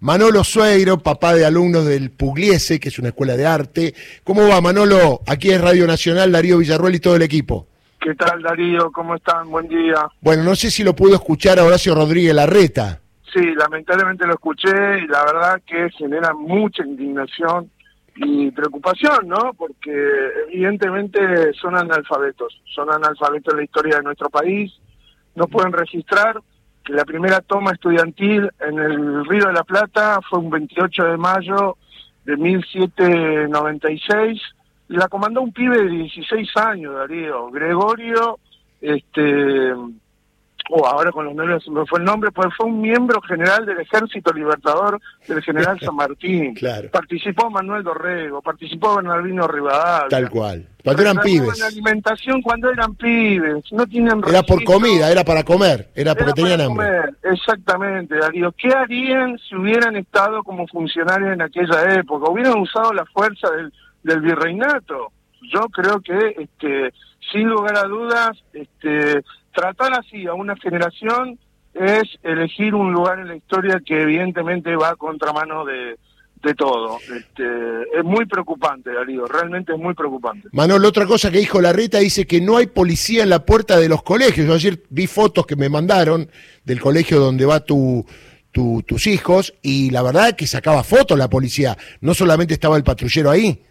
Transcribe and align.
Manolo 0.00 0.44
Sueiro, 0.44 0.98
papá 0.98 1.34
de 1.34 1.46
alumnos 1.46 1.86
del 1.86 2.10
Pugliese, 2.10 2.78
que 2.78 2.88
es 2.88 2.98
una 2.98 3.08
escuela 3.08 3.36
de 3.36 3.46
arte. 3.46 3.94
¿Cómo 4.24 4.46
va, 4.46 4.60
Manolo? 4.60 5.22
Aquí 5.26 5.50
es 5.50 5.60
Radio 5.60 5.86
Nacional, 5.86 6.32
Darío 6.32 6.58
Villarruel 6.58 6.96
y 6.96 7.00
todo 7.00 7.16
el 7.16 7.22
equipo. 7.22 7.66
¿Qué 8.00 8.14
tal, 8.14 8.42
Darío? 8.42 8.92
¿Cómo 8.92 9.14
están? 9.14 9.50
Buen 9.50 9.68
día. 9.68 10.06
Bueno, 10.20 10.44
no 10.44 10.54
sé 10.54 10.70
si 10.70 10.84
lo 10.84 10.94
pudo 10.94 11.14
escuchar 11.14 11.58
a 11.58 11.64
Horacio 11.64 11.94
Rodríguez 11.94 12.34
Larreta. 12.34 13.00
Sí, 13.32 13.42
lamentablemente 13.54 14.26
lo 14.26 14.34
escuché 14.34 14.98
y 15.02 15.06
la 15.08 15.24
verdad 15.24 15.62
que 15.66 15.90
genera 15.90 16.32
mucha 16.34 16.84
indignación 16.84 17.70
y 18.16 18.50
preocupación, 18.50 19.28
¿no? 19.28 19.52
Porque 19.56 19.92
evidentemente 20.50 21.52
son 21.54 21.76
analfabetos, 21.76 22.62
son 22.74 22.90
analfabetos 22.90 23.52
de 23.52 23.58
la 23.58 23.64
historia 23.64 23.96
de 23.96 24.04
nuestro 24.04 24.30
país, 24.30 24.72
no 25.34 25.46
pueden 25.48 25.72
registrar 25.72 26.40
que 26.86 26.92
la 26.92 27.04
primera 27.04 27.40
toma 27.40 27.72
estudiantil 27.72 28.48
en 28.60 28.78
el 28.78 29.26
Río 29.26 29.48
de 29.48 29.52
la 29.52 29.64
Plata 29.64 30.20
fue 30.30 30.38
un 30.38 30.50
28 30.50 31.04
de 31.04 31.16
mayo 31.16 31.76
de 32.24 32.36
1796 32.36 34.40
y 34.88 34.94
la 34.94 35.08
comandó 35.08 35.42
un 35.42 35.52
pibe 35.52 35.78
de 35.78 35.88
16 35.88 36.56
años, 36.56 36.94
Darío, 36.94 37.50
Gregorio, 37.50 38.38
este 38.80 39.74
ahora 40.86 41.12
con 41.12 41.24
los 41.24 41.34
nombres 41.34 41.68
me 41.68 41.84
fue 41.86 41.98
el 41.98 42.04
nombre, 42.04 42.30
pues 42.30 42.48
fue 42.56 42.66
un 42.66 42.80
miembro 42.80 43.20
general 43.22 43.66
del 43.66 43.80
Ejército 43.80 44.32
Libertador 44.32 45.00
del 45.26 45.42
general 45.42 45.78
San 45.80 45.96
Martín. 45.96 46.54
claro. 46.58 46.88
Participó 46.90 47.50
Manuel 47.50 47.82
Dorrego, 47.82 48.40
participó 48.42 48.96
Bernardino 48.96 49.46
Rivadavia. 49.46 50.08
Tal 50.08 50.30
cual. 50.30 50.66
Cuando 50.82 51.02
eran 51.02 51.18
pibes. 51.18 51.58
En 51.58 51.64
alimentación 51.64 52.42
cuando 52.42 52.70
eran 52.70 52.94
pibes, 52.94 53.64
no 53.72 53.86
tienen 53.86 54.22
Era 54.28 54.42
por 54.44 54.62
comida, 54.62 55.10
era 55.10 55.24
para 55.24 55.42
comer, 55.42 55.90
era 55.96 56.14
porque 56.14 56.32
tenían 56.32 56.60
hambre. 56.60 56.86
Exactamente, 57.24 58.16
Darío. 58.16 58.52
¿Qué 58.52 58.68
harían 58.68 59.36
si 59.38 59.56
hubieran 59.56 59.96
estado 59.96 60.44
como 60.44 60.66
funcionarios 60.68 61.32
en 61.32 61.42
aquella 61.42 61.94
época? 61.94 62.30
¿Hubieran 62.30 62.58
usado 62.60 62.92
la 62.92 63.04
fuerza 63.06 63.50
del, 63.50 63.72
del 64.04 64.20
virreinato? 64.20 65.10
Yo 65.52 65.62
creo 65.72 66.00
que, 66.00 66.36
este, 66.38 66.92
sin 67.32 67.48
lugar 67.48 67.76
a 67.76 67.88
dudas, 67.88 68.30
este, 68.52 69.24
tratar 69.56 69.94
así 69.94 70.26
a 70.26 70.34
una 70.34 70.54
generación 70.56 71.38
es 71.72 72.04
elegir 72.22 72.74
un 72.74 72.92
lugar 72.92 73.18
en 73.18 73.28
la 73.28 73.36
historia 73.36 73.80
que 73.84 74.02
evidentemente 74.02 74.76
va 74.76 74.90
a 74.90 74.96
contramano 74.96 75.64
de, 75.64 75.96
de 76.42 76.54
todo. 76.54 76.98
Este, 76.98 77.44
es 77.98 78.04
muy 78.04 78.26
preocupante, 78.26 78.92
Darío, 78.92 79.26
realmente 79.26 79.72
es 79.72 79.78
muy 79.78 79.94
preocupante. 79.94 80.48
Manuel, 80.52 80.84
otra 80.84 81.06
cosa 81.06 81.30
que 81.30 81.38
dijo 81.38 81.60
Larreta 81.60 81.98
dice 81.98 82.26
que 82.26 82.40
no 82.40 82.58
hay 82.58 82.66
policía 82.66 83.22
en 83.22 83.30
la 83.30 83.44
puerta 83.44 83.78
de 83.78 83.88
los 83.88 84.02
colegios. 84.02 84.46
Yo 84.46 84.54
ayer 84.54 84.82
vi 84.90 85.06
fotos 85.06 85.46
que 85.46 85.56
me 85.56 85.68
mandaron 85.68 86.28
del 86.64 86.80
colegio 86.80 87.18
donde 87.18 87.46
va 87.46 87.60
tu, 87.60 88.04
tus 88.52 89.06
hijos 89.06 89.54
y 89.62 89.90
la 89.90 90.02
verdad 90.02 90.28
es 90.28 90.34
que 90.34 90.46
sacaba 90.46 90.82
fotos 90.82 91.18
la 91.18 91.28
policía, 91.28 91.76
no 92.00 92.14
solamente 92.14 92.54
estaba 92.54 92.76
el 92.76 92.84
patrullero 92.84 93.30
ahí. 93.30 93.62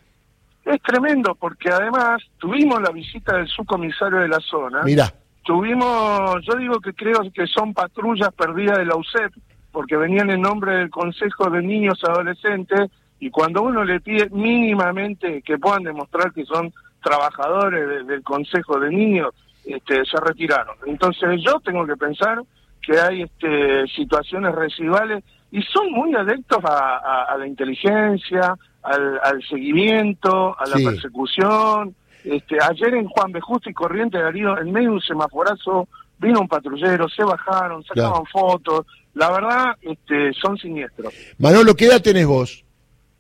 Es 0.64 0.81
tremendo 0.81 1.36
porque 1.36 1.70
además 1.70 2.23
tuvimos 2.39 2.81
la 2.81 2.89
visita 2.89 3.38
del 3.38 3.47
subcomisario 3.47 4.20
de 4.20 4.27
la 4.27 4.39
zona. 4.39 4.81
Mira 4.83 5.14
Tuvimos, 5.45 6.41
yo 6.41 6.57
digo 6.57 6.79
que 6.79 6.93
creo 6.93 7.21
que 7.31 7.45
son 7.45 7.71
patrullas 7.75 8.33
perdidas 8.33 8.79
de 8.79 8.85
la 8.85 8.95
UCEP, 8.95 9.31
porque 9.71 9.95
venían 9.95 10.31
en 10.31 10.41
nombre 10.41 10.73
del 10.73 10.89
Consejo 10.89 11.52
de 11.52 11.61
Niños 11.61 12.03
Adolescentes, 12.03 12.89
y 13.19 13.29
cuando 13.29 13.61
uno 13.61 13.83
le 13.83 14.02
pide 14.02 14.27
mínimamente 14.31 15.43
que 15.43 15.59
puedan 15.59 15.83
demostrar 15.83 16.33
que 16.33 16.45
son 16.45 16.73
trabajadores 17.03 18.07
del 18.07 18.23
Consejo 18.23 18.79
de 18.79 18.89
Niños, 18.89 19.35
este, 19.63 20.03
se 20.05 20.17
retiraron. 20.19 20.77
Entonces 20.87 21.39
yo 21.43 21.59
tengo 21.59 21.85
que 21.85 21.95
pensar 21.95 22.41
que 22.81 22.99
hay 22.99 23.21
este, 23.21 23.85
situaciones 23.95 24.53
residuales 24.55 25.23
y 25.52 25.61
son 25.61 25.91
muy 25.91 26.15
adeptos 26.15 26.57
a, 26.63 27.35
la 27.37 27.45
inteligencia, 27.45 28.55
al, 28.81 29.43
seguimiento, 29.47 30.59
a 30.59 30.65
la 30.67 30.75
persecución, 30.75 31.95
este, 32.25 32.57
ayer 32.61 32.95
en 32.95 33.07
Juan 33.07 33.31
B. 33.31 33.39
Justo 33.41 33.69
y 33.69 33.73
Corriente 33.73 34.17
Darío, 34.17 34.58
en 34.59 34.71
medio 34.71 34.89
de 34.89 34.95
un 34.95 35.02
semaforazo, 35.02 35.87
vino 36.17 36.41
un 36.41 36.47
patrullero, 36.47 37.08
se 37.09 37.23
bajaron, 37.23 37.83
sacaban 37.83 38.25
fotos. 38.31 38.86
La 39.13 39.31
verdad, 39.31 39.75
este, 39.81 40.33
son 40.33 40.58
siniestros. 40.58 41.14
Manolo, 41.37 41.75
¿qué 41.75 41.85
edad 41.85 42.02
tenés 42.02 42.25
vos? 42.25 42.65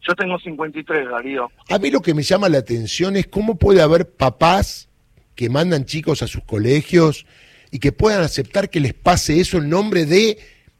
Yo 0.07 0.13
tengo 0.15 0.37
53, 0.37 1.09
Darío. 1.09 1.49
A 1.69 1.79
mí 1.79 1.89
lo 1.89 2.01
que 2.01 2.13
me 2.13 2.21
llama 2.21 2.49
la 2.49 2.59
atención 2.59 3.15
es 3.15 3.27
cómo 3.27 3.57
puede 3.57 3.81
haber 3.81 4.09
papás 4.09 4.89
que 5.35 5.49
mandan 5.49 5.85
chicos 5.85 6.21
a 6.21 6.27
sus 6.27 6.43
colegios 6.43 7.25
y 7.71 7.79
que 7.79 7.91
puedan 7.91 8.21
aceptar 8.21 8.69
que 8.69 8.79
les 8.79 8.93
pase 8.93 9.39
eso 9.39 9.57
en 9.57 9.69
nombre 9.69 10.05
de 10.05 10.37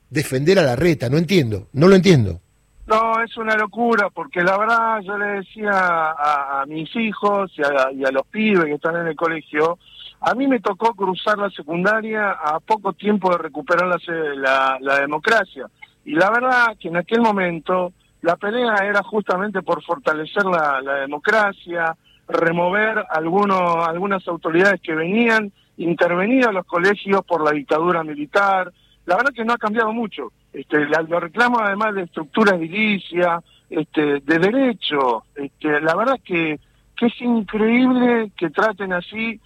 defender 0.10 0.60
a 0.60 0.64
la 0.64 0.76
reta. 0.76 1.10
No 1.10 1.18
entiendo, 1.18 1.70
no 1.74 1.88
lo 1.88 1.96
entiendo. 1.96 2.42
No, 2.88 3.20
es 3.24 3.36
una 3.38 3.56
locura, 3.56 4.12
porque 4.12 4.44
la 4.44 4.60
verdad 4.60 5.02
yo 5.02 5.18
le 5.18 5.26
decía 5.38 5.72
a, 5.72 6.64
mis 6.68 6.96
hijos 6.96 7.52
y 7.58 7.64
a, 7.64 8.12
los 8.12 8.28
pibes 8.28 8.66
que 8.66 8.74
están 8.74 8.96
en 8.98 9.08
el 9.08 9.16
colegio, 9.16 9.80
a 10.22 10.36
mí 10.36 10.48
me 10.48 10.60
tocó 10.60 10.94
cruzar 10.94 11.40
la 11.40 11.50
secundaria 11.50 12.30
a 12.30 12.60
poco 12.60 12.94
tiempo 12.94 13.32
de 13.32 13.40
recuperar 13.40 13.88
la, 13.88 14.78
la, 14.80 15.00
democracia. 15.00 15.66
Y 16.06 16.12
la 16.12 16.30
verdad 16.30 16.78
que 16.80 16.90
en 16.90 16.98
aquel 16.98 17.22
momento 17.22 17.92
la 18.22 18.36
pelea 18.36 18.76
era 18.84 19.02
justamente 19.02 19.64
por 19.64 19.84
fortalecer 19.84 20.46
la, 20.46 20.80
democracia, 21.02 21.96
remover 22.28 23.04
algunos, 23.10 23.88
algunas 23.88 24.28
autoridades 24.28 24.80
que 24.82 24.94
venían, 24.94 25.52
intervenir 25.78 26.48
a 26.48 26.52
los 26.52 26.68
colegios 26.68 27.26
por 27.26 27.44
la 27.44 27.52
dictadura 27.52 28.04
militar. 28.04 28.72
La 29.08 29.16
verdad 29.16 29.34
que 29.34 29.44
no 29.44 29.54
ha 29.54 29.58
cambiado 29.58 29.92
mucho 29.92 30.32
este, 30.56 30.86
lo 30.86 31.20
reclamo 31.20 31.60
además 31.60 31.96
de 31.96 32.04
estructura 32.04 32.56
edilicia, 32.56 33.42
este, 33.70 34.20
de 34.22 34.40
derecho. 34.40 35.26
Este, 35.36 35.82
la 35.82 35.96
verdad 35.96 36.20
que, 36.24 36.60
que 36.96 37.06
es 37.08 37.22
increíble 37.22 38.32
que 38.38 38.50
traten 38.50 38.94
así, 38.94 39.40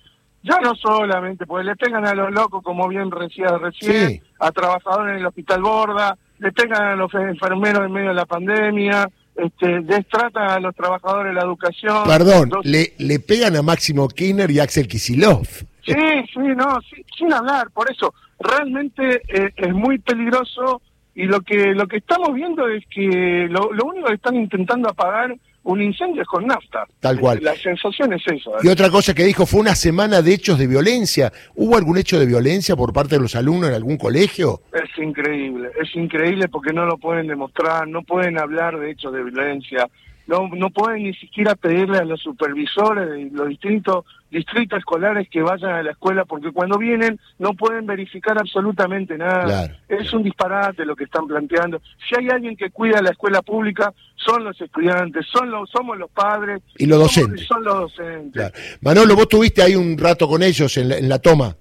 ya 0.44 0.60
no 0.62 0.76
solamente, 0.76 1.46
porque 1.46 1.66
le 1.66 1.76
pegan 1.76 2.06
a 2.06 2.14
los 2.14 2.32
locos, 2.32 2.64
como 2.64 2.88
bien 2.88 3.10
decía 3.10 3.58
recién, 3.58 4.22
a 4.40 4.52
trabajadores 4.52 5.14
en 5.14 5.20
el 5.20 5.26
hospital 5.26 5.62
Borda, 5.62 6.18
le 6.38 6.52
pegan 6.52 6.82
a 6.82 6.96
los 6.96 7.14
enfermeros 7.14 7.86
en 7.86 7.92
medio 7.92 8.10
de 8.10 8.16
la 8.16 8.26
pandemia, 8.26 9.10
este, 9.36 9.82
destratan 9.82 10.50
a 10.50 10.60
los 10.60 10.76
trabajadores 10.76 11.34
de 11.34 11.40
la 11.40 11.46
educación. 11.46 12.04
Perdón, 12.06 12.52
le, 12.64 12.94
le 12.98 13.20
pegan 13.20 13.56
a 13.56 13.62
Máximo 13.62 14.08
Kirchner 14.08 14.52
y 14.52 14.60
Axel 14.60 14.88
Kisilov. 14.88 15.48
Sí, 15.84 15.96
sí, 16.34 16.40
no, 16.56 16.78
sin 17.18 17.34
hablar, 17.34 17.72
por 17.72 17.92
eso, 17.92 18.14
realmente 18.40 19.22
eh, 19.28 19.52
es 19.56 19.74
muy 19.74 19.98
peligroso 19.98 20.82
y 21.16 21.24
lo 21.24 21.42
que 21.42 21.74
lo 21.74 21.88
que 21.88 21.98
estamos 21.98 22.34
viendo 22.34 22.68
es 22.68 22.84
que 22.88 23.48
lo, 23.50 23.70
único 23.86 24.08
que 24.08 24.14
están 24.14 24.36
intentando 24.36 24.90
apagar 24.90 25.36
un 25.64 25.82
incendio 25.82 26.22
es 26.22 26.28
con 26.28 26.48
nafta. 26.48 26.86
Tal 27.00 27.20
cual. 27.20 27.40
La 27.42 27.54
sensación 27.56 28.14
es 28.14 28.22
eso. 28.26 28.52
Y 28.64 28.70
otra 28.70 28.90
cosa 28.90 29.14
que 29.14 29.24
dijo 29.24 29.46
fue 29.46 29.60
una 29.60 29.76
semana 29.76 30.22
de 30.22 30.34
hechos 30.34 30.58
de 30.58 30.68
violencia. 30.68 31.32
¿Hubo 31.56 31.78
algún 31.78 31.98
hecho 31.98 32.20
de 32.20 32.26
violencia 32.26 32.76
por 32.76 32.94
parte 32.94 33.16
de 33.16 33.22
los 33.22 33.36
alumnos 33.36 33.70
en 33.70 33.76
algún 33.76 33.98
colegio? 33.98 34.62
Es 34.74 34.98
increíble, 34.98 35.70
es 35.82 35.94
increíble 35.96 36.48
porque 36.48 36.74
no 36.74 36.86
lo 36.86 36.98
pueden 36.98 37.28
demostrar, 37.28 37.88
no 37.88 38.02
pueden 38.04 38.40
hablar 38.40 38.80
de 38.80 38.92
hechos 38.92 39.14
de 39.14 39.24
violencia 39.24 39.88
no, 40.30 40.48
no 40.48 40.70
pueden 40.70 41.04
ni 41.04 41.14
siquiera 41.16 41.56
pedirle 41.56 41.98
a 41.98 42.06
los 42.06 42.22
supervisores 42.22 43.10
de 43.10 43.32
los 43.32 43.50
distintos 43.50 44.06
distritos 44.30 44.78
escolares 44.78 45.28
que 45.28 45.42
vayan 45.42 45.72
a 45.72 45.82
la 45.82 45.90
escuela 45.90 46.24
porque 46.24 46.52
cuando 46.52 46.78
vienen 46.78 47.20
no 47.40 47.56
pueden 47.56 47.88
verificar 47.88 48.38
absolutamente 48.38 49.18
nada. 49.18 49.76
Es 49.88 50.14
un 50.14 50.22
disparate 50.22 50.86
lo 50.86 50.96
que 50.96 51.06
están 51.06 51.26
planteando. 51.26 51.82
Si 52.08 52.16
hay 52.16 52.30
alguien 52.30 52.56
que 52.56 52.70
cuida 52.70 53.02
la 53.02 53.10
escuela 53.10 53.42
pública, 53.42 53.92
son 54.18 54.44
los 54.44 54.62
estudiantes, 54.62 55.26
son 55.34 55.50
los, 55.50 55.68
somos 55.72 55.98
los 55.98 56.12
padres. 56.12 56.62
Y 56.78 56.86
los 56.86 57.00
docentes. 57.00 57.48
son 57.48 57.64
los 57.64 57.92
docentes. 57.96 58.52
Manolo, 58.82 59.16
vos 59.16 59.28
tuviste 59.28 59.64
ahí 59.64 59.76
un 59.76 59.98
rato 59.98 60.28
con 60.28 60.44
ellos 60.44 60.78
en 60.78 61.10
la 61.10 61.18
toma. 61.18 61.56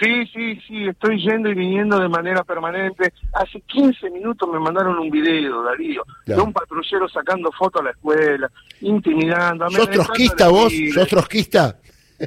Sí, 0.00 0.26
sí, 0.26 0.60
sí, 0.66 0.86
estoy 0.86 1.18
yendo 1.22 1.48
y 1.48 1.54
viniendo 1.54 1.98
de 1.98 2.08
manera 2.08 2.44
permanente. 2.44 3.12
Hace 3.32 3.60
15 3.62 4.10
minutos 4.10 4.48
me 4.52 4.58
mandaron 4.58 4.98
un 4.98 5.10
video, 5.10 5.62
Darío, 5.62 6.02
de 6.26 6.40
un 6.40 6.52
patrullero 6.52 7.08
sacando 7.08 7.50
fotos 7.52 7.80
a 7.80 7.84
la 7.84 7.90
escuela, 7.92 8.50
intimidando. 8.82 9.70
¿Sos 9.70 9.90
trotskista 9.90 10.48
vos? 10.48 10.72
¿Sos 10.92 11.08
trotskista? 11.08 11.78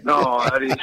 No, 0.03 0.39
Darío. 0.51 0.75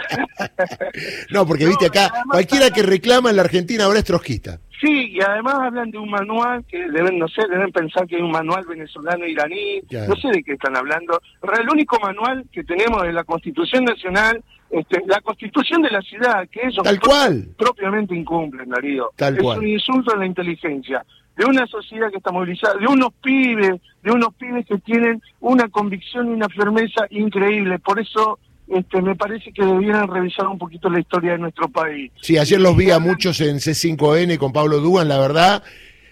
no, 1.31 1.47
porque 1.47 1.67
viste 1.67 1.87
acá, 1.87 2.13
cualquiera 2.31 2.71
que 2.71 2.83
reclama 2.83 3.31
en 3.31 3.37
la 3.37 3.43
Argentina 3.43 3.85
ahora 3.85 3.99
es 3.99 4.05
trotskista. 4.05 4.61
Sí, 4.81 5.13
y 5.13 5.21
además 5.23 5.55
hablan 5.55 5.91
de 5.91 5.99
un 5.99 6.11
manual 6.11 6.65
que 6.69 6.79
deben, 6.91 7.19
no 7.19 7.27
sé, 7.29 7.43
deben 7.49 7.73
pensar 7.73 8.07
que 8.07 8.17
hay 8.17 8.23
un 8.23 8.31
manual 8.31 8.65
venezolano-iraní, 8.67 9.81
no 10.07 10.17
sé 10.17 10.29
de 10.29 10.43
qué 10.43 10.53
están 10.53 10.77
hablando. 10.77 11.21
El 11.59 11.71
único 11.71 11.99
manual 11.99 12.45
que 12.53 12.63
tenemos 12.63 13.03
es 13.05 13.15
la 13.15 13.25
Constitución 13.25 13.85
Nacional 13.85 14.43
este, 14.69 15.01
la 15.07 15.21
constitución 15.21 15.81
de 15.83 15.91
la 15.91 16.03
ciudad, 16.03 16.49
que 16.51 16.61
ellos 16.67 16.83
Tal 16.83 17.01
cual. 17.01 17.49
propiamente 17.57 18.17
incumplen, 18.17 18.69
Darío. 18.69 19.11
Tal 19.15 19.39
es 19.39 19.45
un 19.45 19.67
insulto 19.67 20.13
a 20.13 20.17
la 20.17 20.27
inteligencia 20.27 21.05
de 21.37 21.45
una 21.45 21.67
sociedad 21.67 22.11
que 22.11 22.17
está 22.17 22.33
movilizada, 22.33 22.75
de 22.79 22.87
unos 22.87 23.13
pibes, 23.23 23.81
de 24.03 24.11
unos 24.11 24.35
pibes 24.35 24.67
que 24.67 24.79
tienen 24.79 25.23
una 25.41 25.69
convicción 25.69 26.29
y 26.29 26.31
una 26.31 26.49
firmeza 26.49 27.07
increíble. 27.11 27.79
Por 27.79 28.01
eso 28.01 28.39
este, 28.69 29.01
me 29.01 29.15
parece 29.15 29.53
que 29.53 29.65
debieran 29.65 30.09
revisar 30.09 30.47
un 30.49 30.59
poquito 30.59 30.91
la 30.91 31.01
historia 31.01 31.33
de 31.33 31.39
nuestro 31.39 31.69
país. 31.69 32.11
Sí, 32.21 32.37
ayer 32.37 32.61
los 32.61 32.77
vi 32.77 32.91
a 32.91 32.99
muchos 32.99 33.41
en 33.41 33.57
C5N 33.57 34.39
con 34.39 34.53
Pablo 34.53 34.81
Dugan, 34.81 35.09
la 35.09 35.19
verdad, 35.19 35.63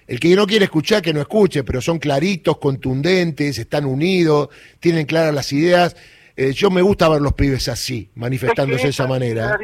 El 0.06 0.20
que 0.20 0.36
no 0.36 0.46
quiere 0.46 0.66
escuchar, 0.66 1.02
que 1.02 1.14
no 1.14 1.20
escuche, 1.20 1.64
pero 1.64 1.80
son 1.80 1.98
claritos, 1.98 2.58
contundentes, 2.58 3.58
están 3.58 3.86
unidos, 3.86 4.50
tienen 4.78 5.06
claras 5.06 5.34
las 5.34 5.52
ideas. 5.52 5.96
Eh, 6.36 6.52
yo 6.52 6.68
me 6.70 6.82
gusta 6.82 7.08
ver 7.08 7.22
los 7.22 7.32
pibes 7.32 7.68
así, 7.68 8.10
manifestándose 8.16 8.84
de 8.84 8.90
esa 8.90 9.06
manera. 9.06 9.56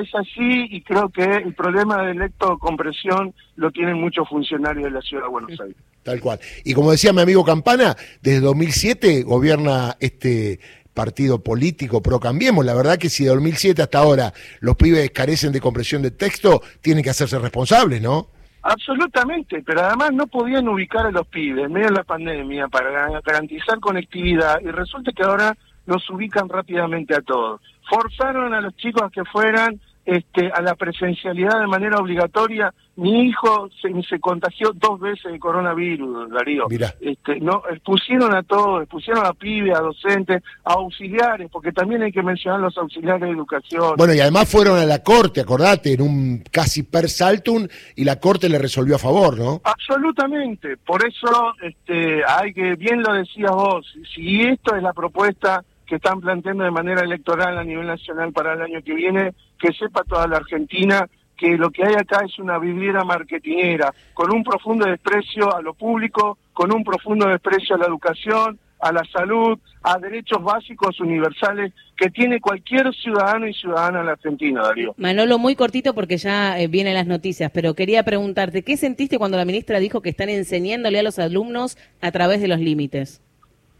es 0.00 0.14
así 0.14 0.66
y 0.70 0.80
creo 0.82 1.10
que 1.10 1.22
el 1.22 1.54
problema 1.54 2.02
de 2.02 2.12
electocompresión 2.12 3.34
lo 3.56 3.70
tienen 3.70 4.00
muchos 4.00 4.28
funcionarios 4.28 4.84
de 4.84 4.90
la 4.90 5.00
ciudad 5.02 5.24
de 5.24 5.28
Buenos 5.28 5.60
Aires. 5.60 5.76
Tal 6.02 6.20
cual. 6.20 6.40
Y 6.64 6.74
como 6.74 6.90
decía 6.90 7.12
mi 7.12 7.20
amigo 7.20 7.44
Campana, 7.44 7.96
desde 8.20 8.40
2007 8.40 9.22
gobierna 9.22 9.96
este 10.00 10.60
partido 10.94 11.42
político 11.42 12.00
pro 12.00 12.20
Cambiemos. 12.20 12.64
La 12.64 12.74
verdad 12.74 12.96
que 12.96 13.10
si 13.10 13.24
de 13.24 13.30
2007 13.30 13.82
hasta 13.82 13.98
ahora 13.98 14.32
los 14.60 14.76
pibes 14.76 15.10
carecen 15.10 15.52
de 15.52 15.60
compresión 15.60 16.00
de 16.02 16.12
texto, 16.12 16.62
tienen 16.80 17.02
que 17.02 17.10
hacerse 17.10 17.38
responsables, 17.38 18.00
¿no? 18.00 18.28
Absolutamente, 18.62 19.62
pero 19.62 19.82
además 19.82 20.12
no 20.14 20.26
podían 20.26 20.66
ubicar 20.68 21.04
a 21.04 21.10
los 21.10 21.26
pibes 21.26 21.66
en 21.66 21.72
medio 21.72 21.88
de 21.88 21.96
la 21.96 22.04
pandemia 22.04 22.68
para 22.68 23.20
garantizar 23.20 23.78
conectividad 23.78 24.58
y 24.62 24.70
resulta 24.70 25.12
que 25.12 25.22
ahora 25.22 25.54
los 25.84 26.08
ubican 26.08 26.48
rápidamente 26.48 27.14
a 27.14 27.20
todos. 27.20 27.60
Forzaron 27.90 28.54
a 28.54 28.62
los 28.62 28.74
chicos 28.76 29.02
a 29.02 29.10
que 29.10 29.22
fueran 29.26 29.78
este, 30.04 30.50
a 30.52 30.60
la 30.60 30.74
presencialidad 30.74 31.60
de 31.60 31.66
manera 31.66 31.98
obligatoria. 31.98 32.72
Mi 32.96 33.26
hijo 33.26 33.68
se, 33.80 33.90
se 34.08 34.20
contagió 34.20 34.70
dos 34.74 35.00
veces 35.00 35.32
de 35.32 35.38
coronavirus, 35.38 36.30
Darío. 36.30 36.66
Este, 37.00 37.40
no, 37.40 37.62
expusieron 37.70 38.34
a 38.34 38.42
todos, 38.42 38.82
expusieron 38.82 39.26
a 39.26 39.32
pibes, 39.32 39.76
a 39.76 39.80
docentes, 39.80 40.42
a 40.64 40.74
auxiliares, 40.74 41.50
porque 41.50 41.72
también 41.72 42.02
hay 42.02 42.12
que 42.12 42.22
mencionar 42.22 42.60
los 42.60 42.76
auxiliares 42.78 43.22
de 43.22 43.30
educación. 43.30 43.94
Bueno, 43.96 44.14
y 44.14 44.20
además 44.20 44.48
fueron 44.48 44.78
a 44.78 44.84
la 44.84 45.02
corte, 45.02 45.40
acordate, 45.40 45.94
en 45.94 46.02
un 46.02 46.44
casi 46.50 46.84
per 46.84 47.08
saltum, 47.08 47.66
y 47.96 48.04
la 48.04 48.20
corte 48.20 48.48
le 48.48 48.58
resolvió 48.58 48.96
a 48.96 48.98
favor, 48.98 49.38
¿no? 49.38 49.60
Absolutamente. 49.64 50.76
Por 50.76 51.04
eso, 51.04 51.54
este, 51.62 52.22
hay 52.24 52.52
que, 52.52 52.76
bien 52.76 53.02
lo 53.02 53.12
decías 53.14 53.50
vos, 53.50 53.86
si 54.14 54.42
esto 54.42 54.76
es 54.76 54.82
la 54.82 54.92
propuesta 54.92 55.64
que 55.86 55.96
están 55.96 56.20
planteando 56.20 56.64
de 56.64 56.70
manera 56.70 57.02
electoral 57.02 57.58
a 57.58 57.64
nivel 57.64 57.86
nacional 57.86 58.32
para 58.32 58.54
el 58.54 58.62
año 58.62 58.82
que 58.82 58.94
viene, 58.94 59.34
que 59.58 59.72
sepa 59.72 60.02
toda 60.04 60.26
la 60.26 60.38
Argentina 60.38 61.08
que 61.36 61.56
lo 61.56 61.70
que 61.70 61.84
hay 61.84 61.94
acá 61.94 62.24
es 62.24 62.38
una 62.38 62.58
viviera 62.58 63.04
marketinera, 63.04 63.92
con 64.14 64.32
un 64.32 64.44
profundo 64.44 64.86
desprecio 64.86 65.54
a 65.54 65.62
lo 65.62 65.74
público, 65.74 66.38
con 66.52 66.72
un 66.72 66.84
profundo 66.84 67.26
desprecio 67.26 67.74
a 67.74 67.78
la 67.78 67.86
educación, 67.86 68.58
a 68.80 68.92
la 68.92 69.02
salud, 69.12 69.58
a 69.82 69.98
derechos 69.98 70.42
básicos 70.42 71.00
universales 71.00 71.72
que 71.96 72.10
tiene 72.10 72.40
cualquier 72.40 72.92
ciudadano 72.94 73.46
y 73.46 73.54
ciudadana 73.54 74.00
en 74.00 74.06
la 74.06 74.12
Argentina, 74.12 74.62
Darío. 74.62 74.94
Manolo, 74.98 75.38
muy 75.38 75.56
cortito 75.56 75.94
porque 75.94 76.18
ya 76.18 76.58
eh, 76.58 76.68
vienen 76.68 76.94
las 76.94 77.06
noticias, 77.06 77.50
pero 77.52 77.74
quería 77.74 78.02
preguntarte, 78.02 78.62
¿qué 78.62 78.76
sentiste 78.76 79.18
cuando 79.18 79.38
la 79.38 79.44
ministra 79.44 79.78
dijo 79.78 80.02
que 80.02 80.10
están 80.10 80.28
enseñándole 80.28 80.98
a 80.98 81.02
los 81.02 81.18
alumnos 81.18 81.78
a 82.00 82.12
través 82.12 82.40
de 82.40 82.48
los 82.48 82.60
límites? 82.60 83.22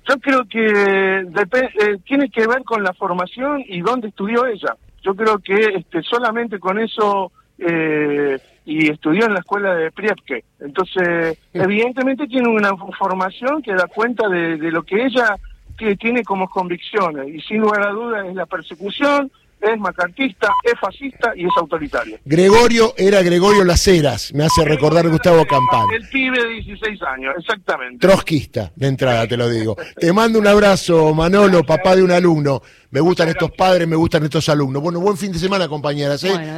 Yo 0.07 0.19
creo 0.19 0.45
que 0.45 1.21
eh, 1.21 1.99
tiene 2.05 2.29
que 2.29 2.47
ver 2.47 2.63
con 2.65 2.83
la 2.83 2.93
formación 2.93 3.63
y 3.67 3.81
dónde 3.81 4.09
estudió 4.09 4.47
ella. 4.47 4.77
Yo 5.03 5.15
creo 5.15 5.39
que 5.39 5.55
este, 5.55 6.03
solamente 6.03 6.59
con 6.59 6.79
eso 6.79 7.33
eh, 7.59 8.39
y 8.67 8.91
estudió 8.91 9.27
en 9.27 9.35
la 9.35 9.41
escuela 9.41 9.75
de 9.75 9.91
Priepke. 9.91 10.45
Entonces, 10.61 11.39
evidentemente 11.53 12.27
tiene 12.27 12.49
una 12.49 12.77
formación 12.99 13.63
que 13.63 13.75
da 13.75 13.87
cuenta 13.87 14.29
de, 14.29 14.57
de 14.57 14.71
lo 14.71 14.83
que 14.83 15.05
ella 15.05 15.37
que 15.77 15.97
tiene 15.97 16.23
como 16.23 16.49
convicciones 16.49 17.29
y 17.29 17.41
sin 17.41 17.61
lugar 17.61 17.83
a 17.83 17.91
dudas 17.91 18.27
es 18.27 18.35
la 18.35 18.47
persecución, 18.47 19.31
es 19.73 19.79
macartista, 19.79 20.53
es 20.63 20.75
fascista 20.81 21.33
y 21.37 21.45
es 21.45 21.51
autoritario. 21.57 22.19
Gregorio 22.25 22.95
era 22.97 23.23
Gregorio 23.23 23.65
Las 23.65 23.87
Heras, 23.87 24.33
me 24.35 24.45
hace 24.45 24.65
recordar 24.65 25.09
Gustavo 25.09 25.45
Campana. 25.47 25.87
El 25.95 26.09
pibe 26.09 26.39
de 26.43 26.49
16 26.49 27.03
años, 27.03 27.35
exactamente. 27.39 28.07
Trotskista, 28.07 28.73
de 28.75 28.87
entrada 28.87 29.27
te 29.27 29.37
lo 29.37 29.49
digo. 29.49 29.77
Te 29.97 30.13
mando 30.13 30.39
un 30.39 30.47
abrazo, 30.47 31.15
Manolo, 31.15 31.63
papá 31.65 31.97
de 31.97 32.03
un 32.03 32.11
alumno. 32.11 32.63
Me 32.91 33.01
gustan 33.01 33.29
estos 33.29 33.51
padres, 33.51 33.89
me 33.89 33.97
gustan 33.97 34.23
estos 34.23 34.49
alumnos. 34.49 34.81
Bueno, 34.81 35.01
buen 35.01 35.17
fin 35.17 35.33
de 35.33 35.39
semana, 35.39 35.67
compañeras. 35.67 36.23
¿eh? 36.23 36.53